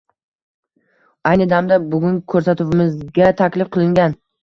[1.33, 4.23] ayni damda bugungi ko‘rsatuvimizga taklif qilingan